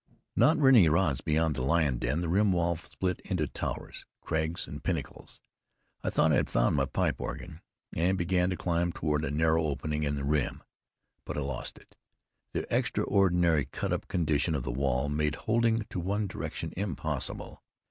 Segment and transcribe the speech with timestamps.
[0.35, 4.83] Not many rods beyond the lion den, the rim wall split into towers, crags and
[4.83, 5.41] pinnacles.
[6.03, 7.61] I thought I had found my pipe organ,
[7.93, 10.63] and began to climb toward a narrow opening in the rim.
[11.23, 11.95] But I lost it.
[12.53, 17.61] The extraordinarily cut up condition of the wall made holding to one direction impossible.